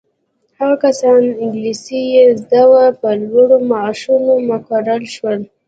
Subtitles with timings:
[0.57, 5.39] هغه کسان انګلیسي یې زده وه په لوړو معاشونو مقرر شول.